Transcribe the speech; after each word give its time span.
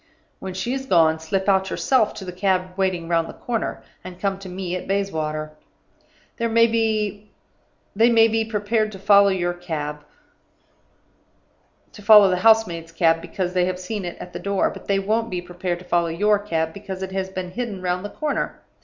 When 0.39 0.55
she 0.55 0.73
is 0.73 0.87
gone, 0.87 1.19
slip 1.19 1.47
out 1.47 1.69
yourself 1.69 2.15
to 2.15 2.25
the 2.25 2.31
cab 2.31 2.73
waiting 2.75 3.07
round 3.07 3.29
the 3.29 3.33
corner, 3.35 3.83
and 4.03 4.19
come 4.19 4.39
to 4.39 4.49
me 4.49 4.75
at 4.75 4.87
Bayswater. 4.87 5.51
They 6.37 6.47
may 6.47 6.65
be 8.27 8.45
prepared 8.49 8.91
to 8.93 8.97
follow 8.97 9.29
the 9.31 9.43
house 12.37 12.65
maid's 12.65 12.91
cab, 12.91 13.21
because 13.21 13.53
they 13.53 13.65
have 13.65 13.77
seen 13.79 14.03
it 14.03 14.17
at 14.17 14.33
the 14.33 14.39
door; 14.39 14.71
but 14.71 14.87
they 14.87 14.97
won't 14.97 15.29
be 15.29 15.39
prepared 15.39 15.77
to 15.77 15.85
follow 15.85 16.07
your 16.07 16.39
cab, 16.39 16.73
because 16.73 17.03
it 17.03 17.11
has 17.11 17.29
been 17.29 17.51
hidden 17.51 17.83
round 17.83 18.03
the 18.03 18.09
corner. 18.09 18.59